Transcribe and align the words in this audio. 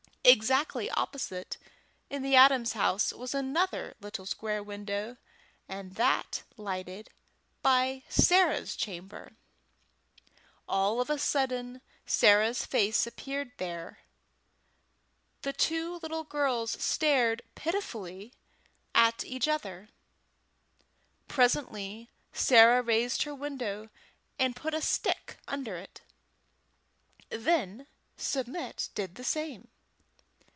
Exactly 0.23 0.89
opposite 0.91 1.57
in 2.09 2.21
the 2.21 2.35
Adams' 2.35 2.73
house 2.73 3.11
was 3.11 3.33
another 3.33 3.95
little 3.99 4.25
square 4.25 4.61
window, 4.61 5.17
and 5.67 5.95
that 5.95 6.43
lighted 6.57 7.09
Sarah's 8.07 8.75
chamber. 8.75 9.31
All 10.69 11.01
of 11.01 11.09
a 11.09 11.17
sudden 11.17 11.81
Sarah's 12.05 12.67
face 12.67 13.07
appeared 13.07 13.51
there. 13.57 13.97
The 15.41 15.53
two 15.53 15.95
little 15.97 16.23
girls 16.23 16.81
stared 16.81 17.41
pitifully 17.55 18.31
at 18.93 19.25
each 19.25 19.47
other. 19.47 19.89
Presently 21.27 22.09
Sarah 22.31 22.83
raised 22.83 23.23
her 23.23 23.33
window, 23.33 23.89
and 24.37 24.55
put 24.55 24.75
a 24.75 24.81
stick 24.81 25.39
under 25.47 25.77
it; 25.77 26.01
then 27.29 27.87
Submit 28.17 28.89
did 28.93 29.15
the 29.15 29.23
same. 29.25 29.67